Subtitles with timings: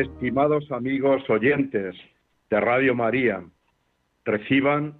[0.00, 1.94] Estimados amigos oyentes
[2.48, 3.44] de Radio María,
[4.24, 4.94] reciban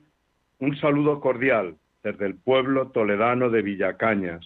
[0.59, 4.45] un saludo cordial desde el pueblo toledano de Villacañas.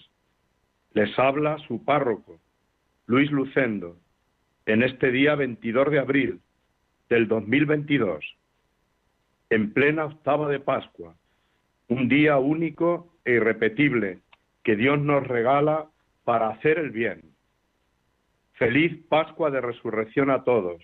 [0.92, 2.38] Les habla su párroco,
[3.06, 3.96] Luis Lucendo,
[4.66, 6.40] en este día 22 de abril
[7.08, 8.24] del 2022,
[9.50, 11.16] en plena octava de Pascua,
[11.88, 14.20] un día único e irrepetible
[14.62, 15.86] que Dios nos regala
[16.22, 17.33] para hacer el bien
[18.54, 20.80] Feliz Pascua de Resurrección a todos.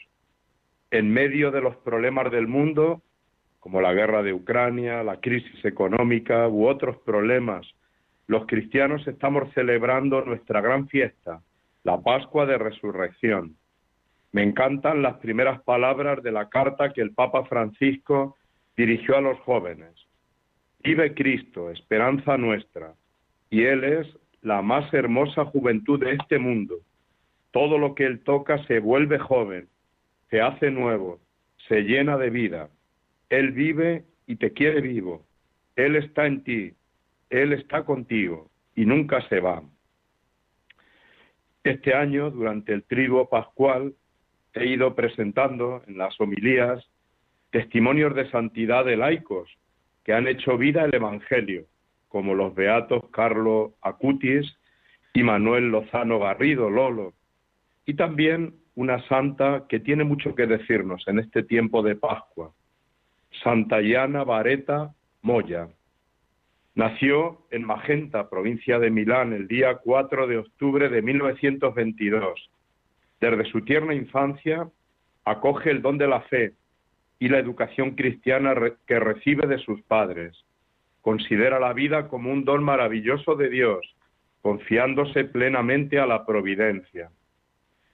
[0.91, 3.01] En medio de los problemas del mundo,
[3.61, 7.65] como la guerra de Ucrania, la crisis económica u otros problemas,
[8.27, 11.43] los cristianos estamos celebrando nuestra gran fiesta,
[11.85, 13.55] la Pascua de Resurrección.
[14.33, 18.37] Me encantan las primeras palabras de la carta que el Papa Francisco
[18.77, 19.95] dirigió a los jóvenes.
[20.83, 22.95] Vive Cristo, esperanza nuestra,
[23.49, 24.09] y Él es
[24.43, 26.81] la más hermosa juventud de este mundo
[27.51, 29.69] todo lo que Él toca se vuelve joven,
[30.31, 31.21] se hace nuevo,
[31.69, 32.71] se llena de vida.
[33.29, 35.25] Él vive y te quiere vivo.
[35.77, 36.75] Él está en ti,
[37.31, 39.63] Él está contigo y nunca se va.
[41.65, 43.95] Este año, durante el trigo pascual,
[44.55, 46.85] he ido presentando en las homilías
[47.51, 49.51] testimonios de santidad de laicos
[50.05, 51.67] que han hecho vida el Evangelio,
[52.09, 54.57] como los beatos Carlos Acutis
[55.13, 57.13] y Manuel Lozano Garrido, Lolo,
[57.91, 62.53] y también una santa que tiene mucho que decirnos en este tiempo de Pascua,
[63.43, 65.67] Santa Iana Vareta Moya.
[66.77, 72.51] Nació en Magenta, provincia de Milán, el día 4 de octubre de 1922.
[73.21, 74.69] Desde su tierna infancia
[75.25, 76.53] acoge el don de la fe
[77.19, 78.55] y la educación cristiana
[78.87, 80.45] que recibe de sus padres.
[81.01, 83.81] Considera la vida como un don maravilloso de Dios,
[84.43, 87.11] confiándose plenamente a la providencia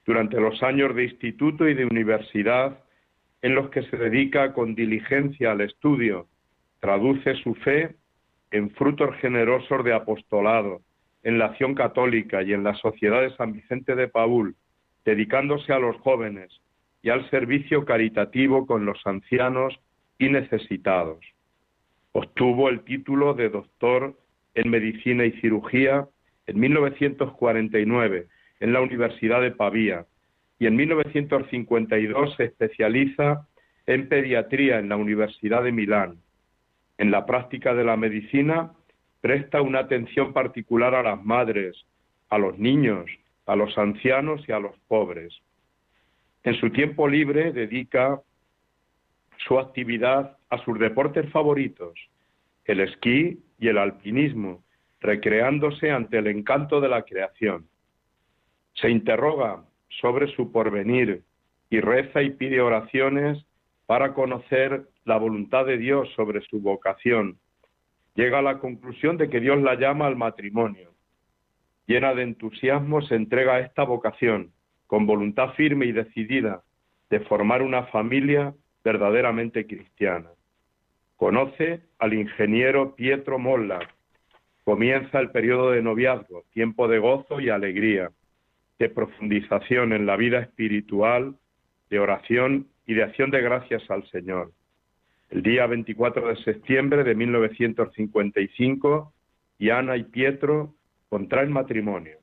[0.06, 2.78] durante los años de instituto y de universidad
[3.42, 6.28] en los que se dedica con diligencia al estudio,
[6.80, 7.96] traduce su fe
[8.52, 10.80] en frutos generosos de apostolado,
[11.24, 14.54] en la acción católica y en la sociedad de San Vicente de Paul,
[15.04, 16.60] dedicándose a los jóvenes
[17.02, 19.78] y al servicio caritativo con los ancianos
[20.18, 21.18] y necesitados.
[22.12, 24.16] Obtuvo el título de doctor
[24.54, 26.06] en medicina y cirugía
[26.46, 28.28] en 1949
[28.60, 30.06] en la Universidad de Pavía
[30.58, 33.46] y en 1952 se especializa
[33.86, 36.18] en pediatría en la Universidad de Milán.
[36.98, 38.72] En la práctica de la medicina
[39.20, 41.84] presta una atención particular a las madres,
[42.30, 43.06] a los niños,
[43.46, 45.34] a los ancianos y a los pobres.
[46.42, 48.20] En su tiempo libre dedica
[49.46, 51.98] su actividad a sus deportes favoritos,
[52.64, 54.62] el esquí y el alpinismo,
[55.00, 57.66] recreándose ante el encanto de la creación.
[58.76, 59.64] Se interroga
[60.00, 61.22] sobre su porvenir
[61.70, 63.44] y reza y pide oraciones
[63.86, 67.38] para conocer la voluntad de Dios sobre su vocación.
[68.14, 70.90] Llega a la conclusión de que Dios la llama al matrimonio.
[71.86, 74.52] Llena de entusiasmo se entrega a esta vocación,
[74.86, 76.62] con voluntad firme y decidida
[77.08, 78.54] de formar una familia
[78.84, 80.30] verdaderamente cristiana.
[81.16, 83.78] Conoce al ingeniero Pietro Molla.
[84.64, 88.10] Comienza el periodo de noviazgo, tiempo de gozo y alegría
[88.78, 91.34] de profundización en la vida espiritual,
[91.90, 94.52] de oración y de acción de gracias al Señor.
[95.30, 99.12] El día 24 de septiembre de 1955,
[99.72, 100.74] Ana y Pietro
[101.08, 102.18] contraen matrimonio.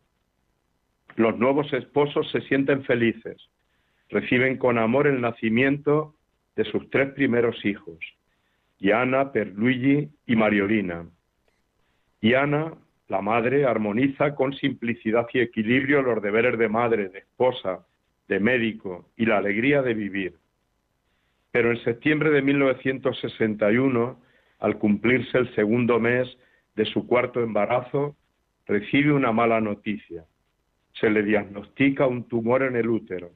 [1.15, 3.37] Los nuevos esposos se sienten felices,
[4.09, 6.15] reciben con amor el nacimiento
[6.55, 7.97] de sus tres primeros hijos,
[8.91, 11.05] Ana, Perluigi y Mariolina.
[12.35, 12.73] Ana
[13.07, 17.85] la madre armoniza con simplicidad y equilibrio los deberes de madre, de esposa,
[18.27, 20.35] de médico y la alegría de vivir.
[21.51, 24.19] Pero en septiembre de 1961,
[24.59, 26.27] al cumplirse el segundo mes
[26.75, 28.15] de su cuarto embarazo,
[28.65, 30.25] recibe una mala noticia.
[30.93, 33.31] Se le diagnostica un tumor en el útero.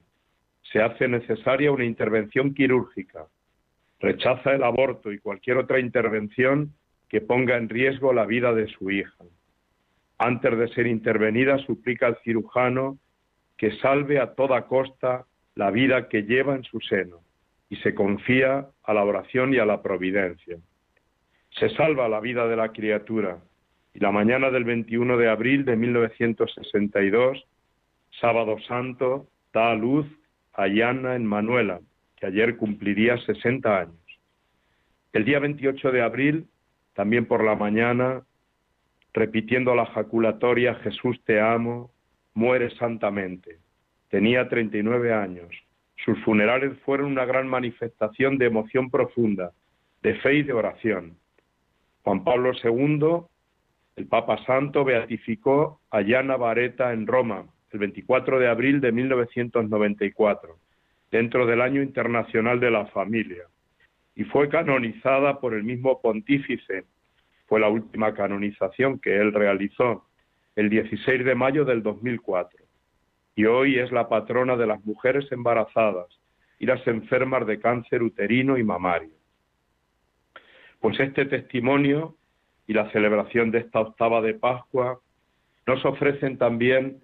[0.72, 3.28] Se hace necesaria una intervención quirúrgica.
[4.00, 6.74] Rechaza el aborto y cualquier otra intervención
[7.10, 9.26] que ponga en riesgo la vida de su hija.
[10.18, 12.98] Antes de ser intervenida, suplica al cirujano
[13.58, 15.26] que salve a toda costa
[15.56, 17.20] la vida que lleva en su seno
[17.70, 20.58] y se confía a la oración y a la providencia.
[21.52, 23.40] Se salva la vida de la criatura
[23.94, 27.44] y la mañana del 21 de abril de 1962,
[28.22, 30.06] sábado santo, da a luz
[30.54, 31.80] a Yana en Manuela,
[32.16, 34.20] que ayer cumpliría 60 años.
[35.14, 36.48] El día 28 de abril,
[36.94, 38.24] también por la mañana,
[39.18, 41.90] repitiendo la jaculatoria Jesús te amo,
[42.36, 43.58] muere santamente.
[44.10, 45.50] Tenía 39 años.
[46.06, 49.52] Sus funerales fueron una gran manifestación de emoción profunda,
[50.04, 51.18] de fe y de oración.
[52.04, 53.26] Juan Pablo II,
[53.96, 60.58] el Papa Santo, beatificó a Yana Vareta en Roma el 24 de abril de 1994,
[61.10, 63.44] dentro del Año Internacional de la Familia,
[64.16, 66.86] y fue canonizada por el mismo pontífice.
[67.48, 70.06] Fue la última canonización que él realizó
[70.56, 72.68] el 16 de mayo del 2004
[73.36, 76.08] y hoy es la patrona de las mujeres embarazadas
[76.60, 79.14] y las enfermas de cáncer uterino y mamario.
[80.80, 82.16] Pues este testimonio
[82.66, 85.00] y la celebración de esta octava de Pascua
[85.68, 87.00] nos ofrecen también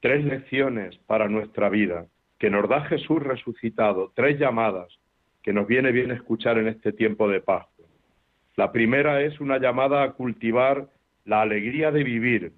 [0.00, 2.06] tres lecciones para nuestra vida,
[2.38, 4.88] que nos da Jesús resucitado, tres llamadas
[5.42, 7.75] que nos viene bien escuchar en este tiempo de Pascua.
[8.56, 10.88] La primera es una llamada a cultivar
[11.24, 12.52] la alegría de vivir,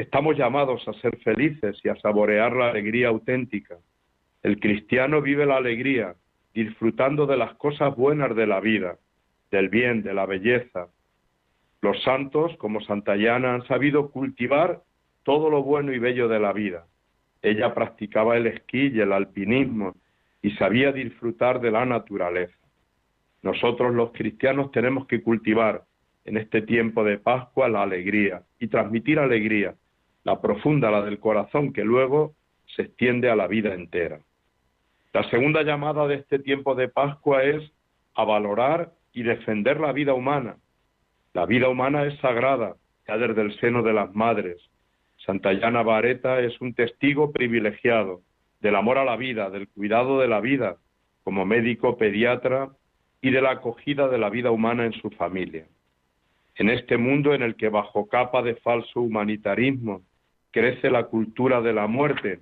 [0.00, 3.76] Estamos llamados a ser felices y a saborear la alegría auténtica.
[4.42, 6.14] El cristiano vive la alegría
[6.54, 8.96] disfrutando de las cosas buenas de la vida,
[9.50, 10.88] del bien, de la belleza.
[11.82, 14.80] Los santos, como Santayana, han sabido cultivar
[15.22, 16.86] todo lo bueno y bello de la vida.
[17.42, 19.96] Ella practicaba el esquí y el alpinismo
[20.40, 22.56] y sabía disfrutar de la naturaleza.
[23.42, 25.84] Nosotros los cristianos tenemos que cultivar
[26.24, 29.74] en este tiempo de Pascua la alegría y transmitir alegría
[30.24, 32.34] la profunda, la del corazón, que luego
[32.76, 34.20] se extiende a la vida entera.
[35.12, 37.72] La segunda llamada de este tiempo de Pascua es
[38.14, 40.56] a valorar y defender la vida humana.
[41.32, 42.76] La vida humana es sagrada,
[43.08, 44.58] ya desde el seno de las madres.
[45.24, 48.20] Santayana Vareta es un testigo privilegiado
[48.60, 50.76] del amor a la vida, del cuidado de la vida,
[51.24, 52.70] como médico pediatra
[53.22, 55.66] y de la acogida de la vida humana en su familia.
[56.56, 60.02] En este mundo en el que bajo capa de falso humanitarismo
[60.50, 62.40] crece la cultura de la muerte.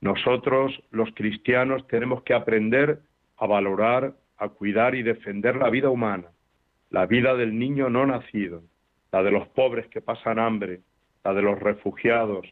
[0.00, 3.00] Nosotros, los cristianos, tenemos que aprender
[3.36, 6.28] a valorar, a cuidar y defender la vida humana,
[6.90, 8.62] la vida del niño no nacido,
[9.12, 10.80] la de los pobres que pasan hambre,
[11.24, 12.46] la de los refugiados,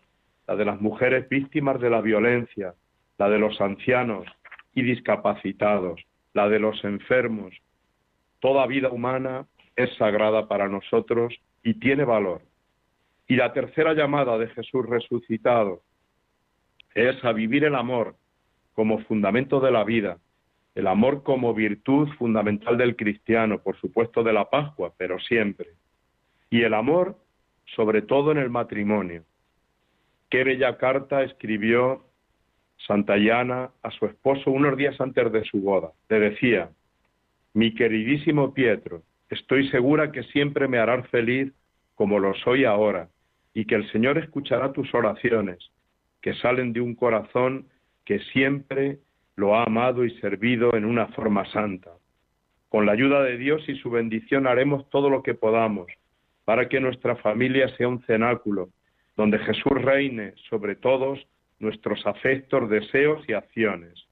[0.46, 2.74] la de las mujeres víctimas de la violencia,
[3.18, 4.26] la de los ancianos
[4.74, 7.54] y discapacitados, la de los enfermos.
[8.40, 9.46] Toda vida humana
[9.76, 12.42] es sagrada para nosotros y tiene valor.
[13.26, 15.80] Y la tercera llamada de Jesús resucitado
[16.94, 18.16] es a vivir el amor
[18.74, 20.18] como fundamento de la vida,
[20.74, 25.68] el amor como virtud fundamental del cristiano, por supuesto de la Pascua, pero siempre.
[26.50, 27.16] Y el amor
[27.74, 29.24] sobre todo en el matrimonio.
[30.28, 32.04] Qué bella carta escribió
[32.86, 35.92] Santayana a su esposo unos días antes de su boda.
[36.08, 36.70] Le decía,
[37.54, 41.52] mi queridísimo Pietro, estoy segura que siempre me harás feliz
[41.94, 43.08] como lo soy ahora,
[43.54, 45.58] y que el Señor escuchará tus oraciones,
[46.20, 47.68] que salen de un corazón
[48.04, 48.98] que siempre
[49.36, 51.90] lo ha amado y servido en una forma santa.
[52.68, 55.86] Con la ayuda de Dios y su bendición haremos todo lo que podamos
[56.44, 58.68] para que nuestra familia sea un cenáculo
[59.16, 61.24] donde Jesús reine sobre todos
[61.58, 64.06] nuestros afectos, deseos y acciones.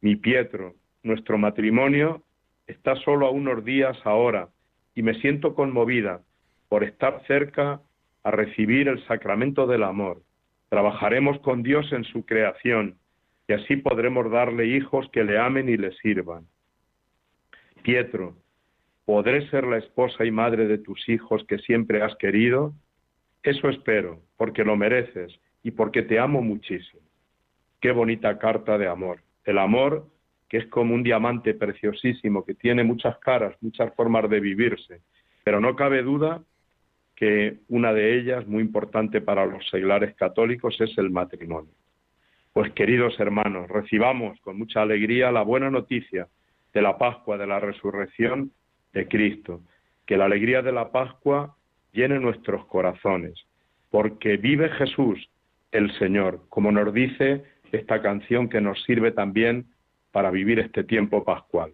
[0.00, 2.22] Mi Pietro, nuestro matrimonio
[2.66, 4.48] está solo a unos días ahora
[4.94, 6.22] y me siento conmovida
[6.68, 7.80] por estar cerca
[8.22, 10.22] a recibir el sacramento del amor.
[10.68, 12.98] Trabajaremos con Dios en su creación
[13.48, 16.46] y así podremos darle hijos que le amen y le sirvan.
[17.82, 18.34] Pietro,
[19.04, 22.72] ¿podré ser la esposa y madre de tus hijos que siempre has querido?
[23.44, 27.02] Eso espero, porque lo mereces y porque te amo muchísimo.
[27.80, 29.18] Qué bonita carta de amor.
[29.44, 30.06] El amor
[30.48, 35.00] que es como un diamante preciosísimo, que tiene muchas caras, muchas formas de vivirse,
[35.42, 36.40] pero no cabe duda
[37.16, 41.72] que una de ellas, muy importante para los seglares católicos, es el matrimonio.
[42.52, 46.28] Pues queridos hermanos, recibamos con mucha alegría la buena noticia
[46.74, 48.52] de la Pascua, de la resurrección
[48.92, 49.62] de Cristo.
[50.06, 51.56] Que la alegría de la Pascua
[51.92, 53.34] llene nuestros corazones,
[53.90, 55.28] porque vive Jesús,
[55.76, 59.66] el Señor, como nos dice esta canción que nos sirve también
[60.10, 61.72] para vivir este tiempo pascual.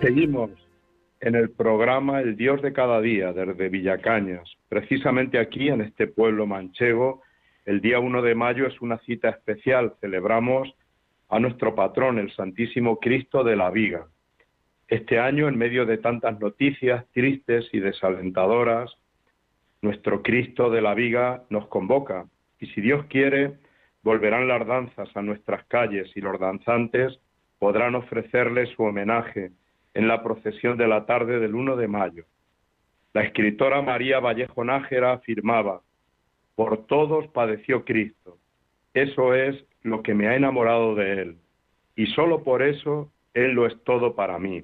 [0.00, 0.50] Seguimos
[1.20, 4.48] en el programa El Dios de cada día desde Villacañas.
[4.68, 7.22] Precisamente aquí, en este pueblo manchego,
[7.64, 9.94] el día 1 de mayo es una cita especial.
[10.00, 10.72] Celebramos
[11.28, 14.06] a nuestro patrón, el Santísimo Cristo de la Viga.
[14.86, 18.96] Este año, en medio de tantas noticias tristes y desalentadoras,
[19.82, 22.26] nuestro Cristo de la Viga nos convoca
[22.60, 23.54] y si Dios quiere,
[24.02, 27.18] volverán las danzas a nuestras calles y los danzantes
[27.58, 29.50] podrán ofrecerle su homenaje
[29.98, 32.24] en la procesión de la tarde del 1 de mayo.
[33.14, 35.80] La escritora María Vallejo Nájera afirmaba,
[36.54, 38.38] por todos padeció Cristo.
[38.94, 41.36] Eso es lo que me ha enamorado de Él.
[41.96, 44.62] Y solo por eso Él lo es todo para mí.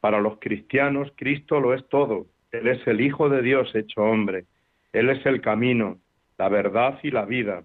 [0.00, 2.24] Para los cristianos, Cristo lo es todo.
[2.50, 4.46] Él es el Hijo de Dios hecho hombre.
[4.94, 5.98] Él es el camino,
[6.38, 7.64] la verdad y la vida.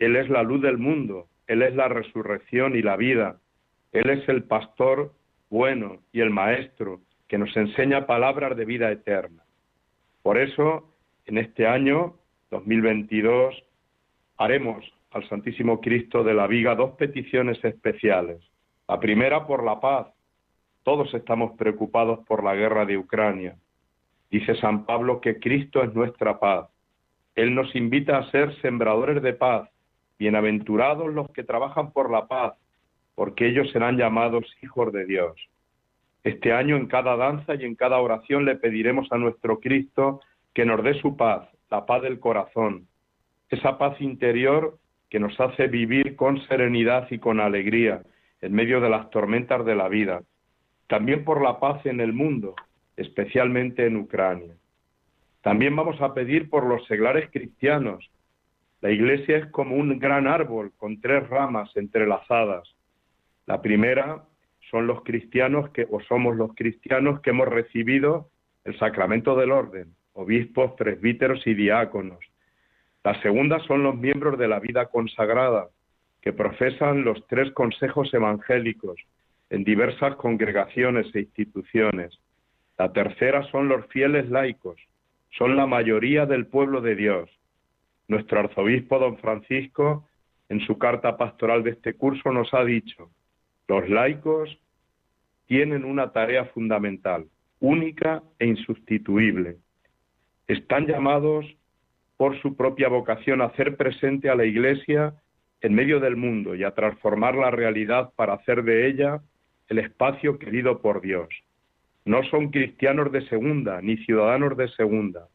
[0.00, 1.28] Él es la luz del mundo.
[1.46, 3.36] Él es la resurrección y la vida.
[3.92, 5.12] Él es el pastor
[5.54, 9.44] bueno y el Maestro, que nos enseña palabras de vida eterna.
[10.20, 10.92] Por eso,
[11.26, 12.16] en este año
[12.50, 13.54] 2022,
[14.36, 18.42] haremos al Santísimo Cristo de la Viga dos peticiones especiales.
[18.88, 20.08] La primera por la paz.
[20.82, 23.54] Todos estamos preocupados por la guerra de Ucrania.
[24.32, 26.68] Dice San Pablo que Cristo es nuestra paz.
[27.36, 29.70] Él nos invita a ser sembradores de paz.
[30.18, 32.54] Bienaventurados los que trabajan por la paz,
[33.14, 35.34] porque ellos serán llamados hijos de Dios.
[36.22, 40.20] Este año en cada danza y en cada oración le pediremos a nuestro Cristo
[40.54, 42.86] que nos dé su paz, la paz del corazón,
[43.50, 44.78] esa paz interior
[45.10, 48.02] que nos hace vivir con serenidad y con alegría
[48.40, 50.22] en medio de las tormentas de la vida,
[50.86, 52.54] también por la paz en el mundo,
[52.96, 54.54] especialmente en Ucrania.
[55.42, 58.10] También vamos a pedir por los seglares cristianos.
[58.80, 62.73] La iglesia es como un gran árbol con tres ramas entrelazadas.
[63.46, 64.24] La primera
[64.70, 68.30] son los cristianos que, o somos los cristianos que hemos recibido
[68.64, 72.18] el sacramento del orden, obispos, presbíteros y diáconos.
[73.04, 75.68] La segunda son los miembros de la vida consagrada,
[76.22, 78.98] que profesan los tres consejos evangélicos
[79.50, 82.18] en diversas congregaciones e instituciones.
[82.78, 84.80] La tercera son los fieles laicos,
[85.36, 87.30] son la mayoría del pueblo de Dios.
[88.08, 90.08] Nuestro arzobispo don Francisco,
[90.48, 93.10] en su carta pastoral de este curso, nos ha dicho,
[93.68, 94.58] los laicos
[95.46, 97.26] tienen una tarea fundamental,
[97.60, 99.56] única e insustituible.
[100.46, 101.46] Están llamados
[102.16, 105.14] por su propia vocación a hacer presente a la Iglesia
[105.60, 109.22] en medio del mundo y a transformar la realidad para hacer de ella
[109.68, 111.28] el espacio querido por Dios.
[112.04, 115.28] No son cristianos de segunda ni ciudadanos de segunda.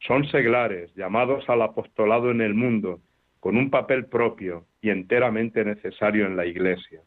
[0.00, 3.00] Son seglares llamados al apostolado en el mundo,
[3.40, 7.00] con un papel propio y enteramente necesario en la Iglesia.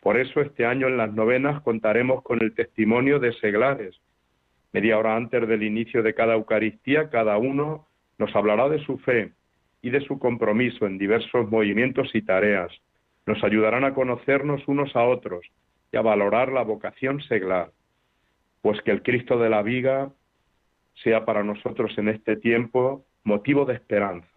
[0.00, 4.00] Por eso este año en las novenas contaremos con el testimonio de seglares.
[4.72, 7.86] Media hora antes del inicio de cada Eucaristía, cada uno
[8.18, 9.32] nos hablará de su fe
[9.82, 12.72] y de su compromiso en diversos movimientos y tareas.
[13.26, 15.44] Nos ayudarán a conocernos unos a otros
[15.92, 17.70] y a valorar la vocación seglar.
[18.62, 20.10] Pues que el Cristo de la Viga
[21.02, 24.28] sea para nosotros en este tiempo motivo de esperanza.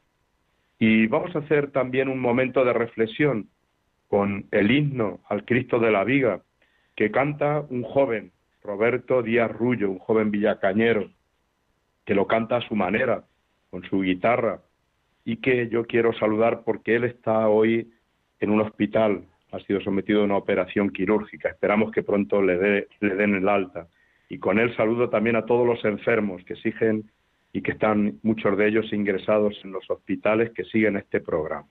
[0.79, 3.49] Y vamos a hacer también un momento de reflexión
[4.13, 6.43] con el himno al Cristo de la Viga,
[6.95, 11.09] que canta un joven, Roberto Díaz Rullo, un joven villacañero,
[12.05, 13.23] que lo canta a su manera,
[13.71, 14.59] con su guitarra,
[15.25, 17.91] y que yo quiero saludar porque él está hoy
[18.39, 21.49] en un hospital, ha sido sometido a una operación quirúrgica.
[21.49, 23.87] Esperamos que pronto le, le den el alta.
[24.29, 27.09] Y con él saludo también a todos los enfermos que siguen
[27.51, 31.67] y que están muchos de ellos ingresados en los hospitales que siguen este programa.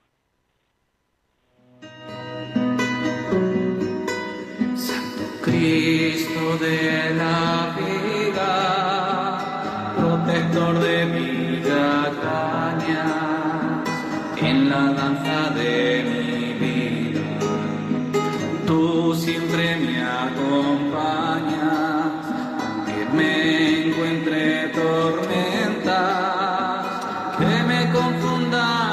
[5.63, 8.51] Cristo de la vida,
[9.95, 11.61] protector de mi
[12.25, 13.09] cañas,
[14.35, 17.21] en la danza de mi vida,
[18.67, 21.31] tú siempre me acompañas,
[22.61, 23.33] aunque me
[23.87, 25.95] encuentre tormentas
[27.37, 28.92] que me confundan.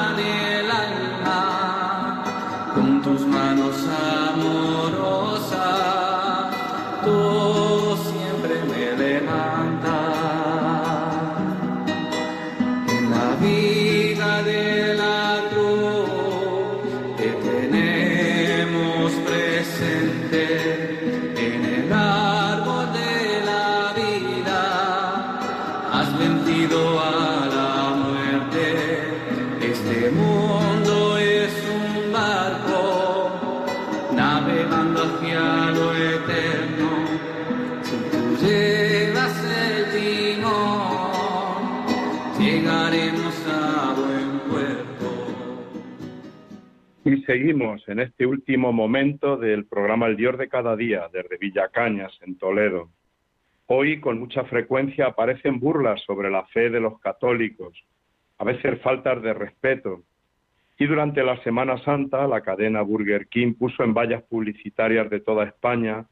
[47.31, 52.37] Seguimos en este último momento del programa El Dios de cada día desde Villacañas, en
[52.37, 52.89] Toledo.
[53.67, 57.81] Hoy con mucha frecuencia aparecen burlas sobre la fe de los católicos,
[58.37, 60.01] a veces faltas de respeto.
[60.77, 65.45] Y durante la Semana Santa, la cadena Burger King puso en vallas publicitarias de toda
[65.45, 66.07] España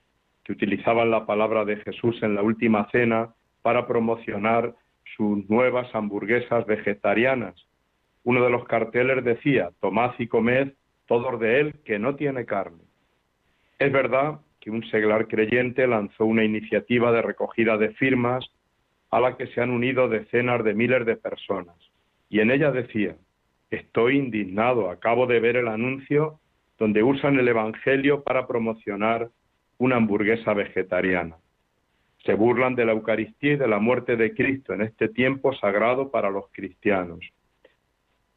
[0.45, 4.73] que utilizaban la palabra de Jesús en la última cena para promocionar
[5.17, 7.55] sus nuevas hamburguesas vegetarianas.
[8.23, 10.78] Uno de los carteles decía, tomad y comed
[11.09, 12.83] todos de él que no tiene carne.
[13.79, 18.45] Es verdad que un seglar creyente lanzó una iniciativa de recogida de firmas
[19.09, 21.75] a la que se han unido decenas de miles de personas.
[22.29, 23.15] Y en ella decía,
[23.71, 26.39] estoy indignado, acabo de ver el anuncio
[26.77, 29.29] donde usan el Evangelio para promocionar
[29.79, 31.37] una hamburguesa vegetariana.
[32.23, 36.11] Se burlan de la Eucaristía y de la muerte de Cristo en este tiempo sagrado
[36.11, 37.19] para los cristianos.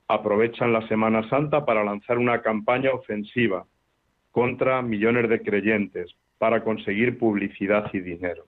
[0.08, 3.66] Aprovechan la Semana Santa para lanzar una campaña ofensiva
[4.30, 8.46] contra millones de creyentes para conseguir publicidad y dinero.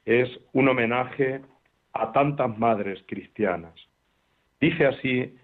[0.07, 1.43] es un homenaje
[1.93, 3.75] a tantas madres cristianas.
[4.59, 5.37] Dice así,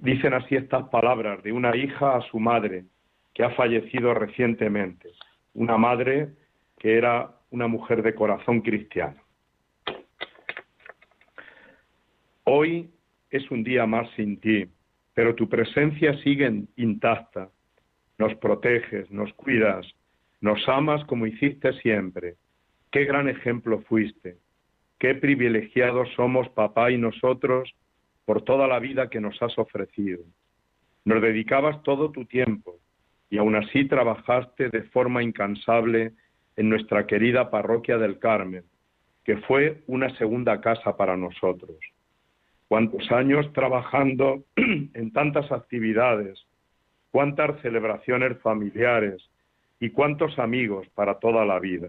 [0.00, 2.84] dicen así estas palabras de una hija a su madre
[3.34, 5.10] que ha fallecido recientemente,
[5.54, 6.28] una madre
[6.78, 9.20] que era una mujer de corazón cristiano.
[12.44, 12.90] Hoy
[13.30, 14.68] es un día más sin ti,
[15.14, 17.48] pero tu presencia sigue intacta.
[18.18, 19.86] Nos proteges, nos cuidas,
[20.40, 22.34] nos amas como hiciste siempre.
[22.90, 24.36] Qué gran ejemplo fuiste.
[24.98, 27.74] Qué privilegiados somos papá y nosotros
[28.24, 30.22] por toda la vida que nos has ofrecido.
[31.04, 32.76] Nos dedicabas todo tu tiempo
[33.30, 36.12] y aún así trabajaste de forma incansable
[36.56, 38.64] en nuestra querida parroquia del Carmen,
[39.24, 41.76] que fue una segunda casa para nosotros.
[42.68, 46.38] Cuántos años trabajando en tantas actividades,
[47.10, 49.22] cuántas celebraciones familiares
[49.80, 51.88] y cuántos amigos para toda la vida.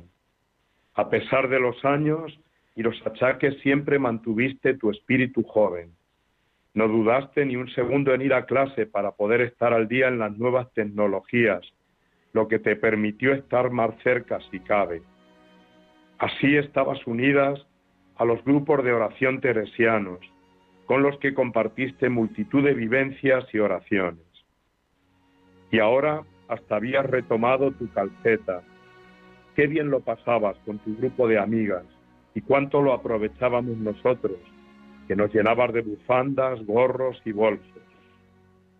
[0.95, 2.39] A pesar de los años
[2.75, 5.91] y los achaques, siempre mantuviste tu espíritu joven.
[6.73, 10.19] No dudaste ni un segundo en ir a clase para poder estar al día en
[10.19, 11.61] las nuevas tecnologías,
[12.33, 15.01] lo que te permitió estar más cerca si cabe.
[16.17, 17.65] Así estabas unidas
[18.17, 20.19] a los grupos de oración teresianos,
[20.85, 24.21] con los que compartiste multitud de vivencias y oraciones.
[25.71, 28.61] Y ahora hasta habías retomado tu calceta.
[29.55, 31.83] Qué bien lo pasabas con tu grupo de amigas
[32.35, 34.37] y cuánto lo aprovechábamos nosotros,
[35.07, 37.65] que nos llenabas de bufandas, gorros y bolsos.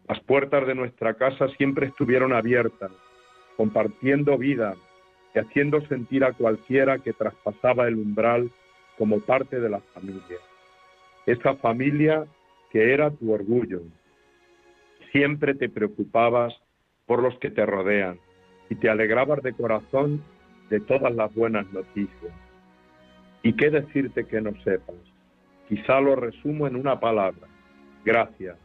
[0.07, 2.91] Las puertas de nuestra casa siempre estuvieron abiertas,
[3.57, 4.75] compartiendo vida
[5.33, 8.51] y haciendo sentir a cualquiera que traspasaba el umbral
[8.97, 10.37] como parte de la familia.
[11.25, 12.25] Esa familia
[12.71, 13.81] que era tu orgullo.
[15.11, 16.53] Siempre te preocupabas
[17.05, 18.19] por los que te rodean
[18.69, 20.23] y te alegrabas de corazón
[20.69, 22.33] de todas las buenas noticias.
[23.43, 24.95] ¿Y qué decirte que no sepas?
[25.69, 27.47] Quizá lo resumo en una palabra,
[28.03, 28.57] gracias.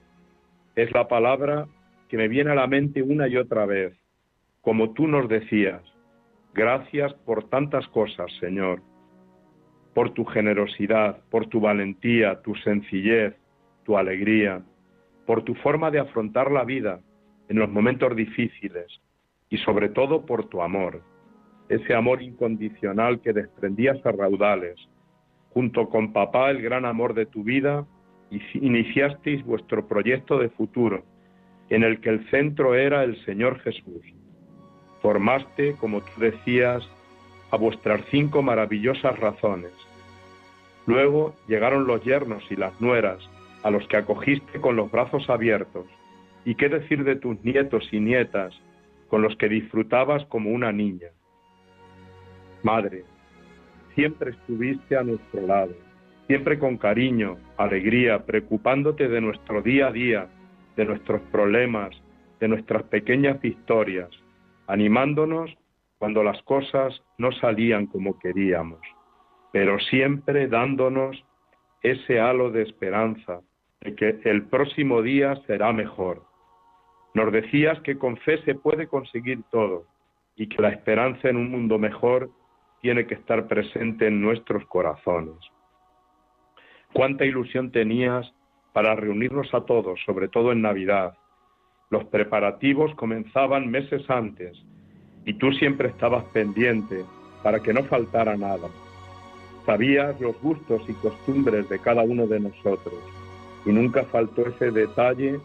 [0.75, 1.69] Es la palabra
[2.09, 3.97] que me viene a la mente una y otra vez,
[4.61, 5.83] como tú nos decías.
[6.53, 8.83] Gracias por tantas cosas, Señor,
[9.95, 13.35] por tu generosidad, por tu valentía, tu sencillez,
[13.85, 14.63] tu alegría,
[15.27, 17.01] por tu forma de afrontar la vida
[17.49, 19.01] en los momentos difíciles
[19.49, 21.03] y sobre todo por tu amor,
[21.69, 24.77] ese amor incondicional que desprendías a raudales.
[25.51, 27.85] Junto con papá, el gran amor de tu vida,
[28.55, 31.05] iniciasteis vuestro proyecto de futuro,
[31.69, 34.03] en el que el centro era el Señor Jesús.
[35.03, 36.89] Formaste, como tú decías,
[37.51, 39.73] a vuestras cinco maravillosas razones.
[40.87, 43.19] Luego llegaron los yernos y las nueras,
[43.63, 45.87] a los que acogiste con los brazos abiertos.
[46.45, 48.55] ¿Y qué decir de tus nietos y nietas,
[49.09, 51.09] con los que disfrutabas como una niña?
[52.63, 53.05] Madre,
[53.95, 55.75] siempre estuviste a nuestro lado,
[56.27, 60.29] siempre con cariño, alegría, preocupándote de nuestro día a día,
[60.77, 61.91] de nuestros problemas,
[62.39, 64.09] de nuestras pequeñas historias,
[64.67, 65.51] animándonos
[66.01, 68.81] cuando las cosas no salían como queríamos,
[69.53, 71.23] pero siempre dándonos
[71.83, 73.43] ese halo de esperanza
[73.83, 76.25] de que el próximo día será mejor.
[77.13, 79.85] Nos decías que con fe se puede conseguir todo
[80.37, 82.31] y que la esperanza en un mundo mejor
[82.81, 85.37] tiene que estar presente en nuestros corazones.
[86.95, 88.33] Cuánta ilusión tenías
[88.73, 91.13] para reunirnos a todos, sobre todo en Navidad.
[91.91, 94.65] Los preparativos comenzaban meses antes
[95.25, 97.05] y tú siempre estabas pendiente
[97.43, 98.69] para que no faltara nada.
[99.67, 102.99] Sabías los gustos y costumbres de cada uno de nosotros
[103.67, 105.39] y nunca faltó ese detalle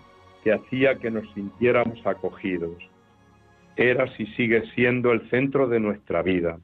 [0.43, 2.77] que hacía que nos sintiéramos acogidos.
[3.75, 6.59] Eras y sigues siendo el centro de nuestra vida.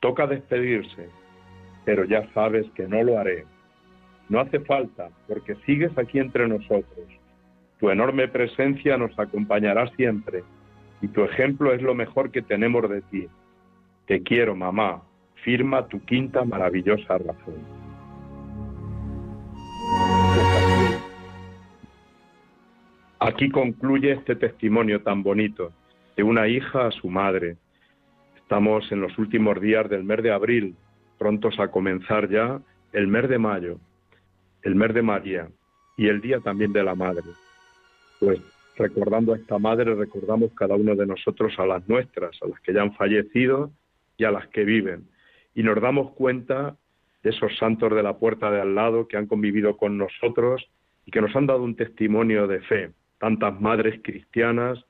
[0.00, 1.08] Toca despedirse,
[1.84, 3.44] pero ya sabes que no lo haré.
[4.28, 7.06] No hace falta, porque sigues aquí entre nosotros.
[7.78, 10.42] Tu enorme presencia nos acompañará siempre
[11.00, 13.28] y tu ejemplo es lo mejor que tenemos de ti.
[14.06, 15.02] Te quiero, mamá.
[15.44, 17.54] Firma tu quinta maravillosa razón.
[23.18, 25.72] Aquí concluye este testimonio tan bonito
[26.16, 27.56] de una hija a su madre,
[28.46, 30.76] Estamos en los últimos días del mes de abril,
[31.18, 32.60] prontos a comenzar ya
[32.92, 33.80] el mes de mayo,
[34.62, 35.48] el mes de María
[35.96, 37.24] y el día también de la Madre.
[38.20, 38.38] Pues
[38.76, 42.72] recordando a esta Madre, recordamos cada uno de nosotros a las nuestras, a las que
[42.72, 43.70] ya han fallecido
[44.16, 45.08] y a las que viven.
[45.54, 46.76] Y nos damos cuenta
[47.22, 50.68] de esos santos de la puerta de al lado que han convivido con nosotros
[51.04, 52.90] y que nos han dado un testimonio de fe.
[53.18, 54.84] Tantas madres cristianas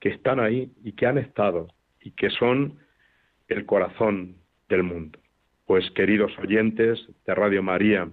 [0.00, 1.68] que están ahí y que han estado
[2.00, 2.78] y que son
[3.48, 4.36] el corazón
[4.68, 5.18] del mundo.
[5.66, 8.08] Pues queridos oyentes de Radio María,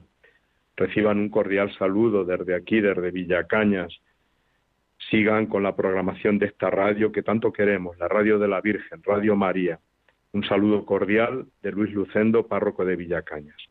[0.78, 4.02] reciban un cordial saludo desde aquí, desde Villacañas.
[5.10, 9.02] Sigan con la programación de esta radio que tanto queremos, la radio de la Virgen,
[9.04, 9.80] Radio María.
[10.32, 13.71] Un saludo cordial de Luis Lucendo, párroco de Villacañas.